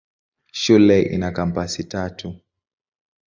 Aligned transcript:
Shule 0.51 1.01
ina 1.01 1.31
kampasi 1.31 1.83
tatu. 1.83 2.39